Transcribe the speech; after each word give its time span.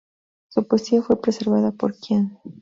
Su 0.49 0.65
poesía 0.67 1.03
fue 1.03 1.21
preservada 1.21 1.71
por 1.71 1.93
Qian. 1.95 2.39